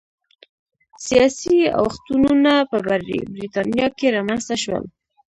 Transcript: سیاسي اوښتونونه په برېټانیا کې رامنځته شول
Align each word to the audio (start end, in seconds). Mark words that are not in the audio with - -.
سیاسي 1.05 1.57
اوښتونونه 1.79 2.53
په 2.69 2.77
برېټانیا 2.87 3.87
کې 3.97 4.07
رامنځته 4.17 4.55
شول 4.63 4.83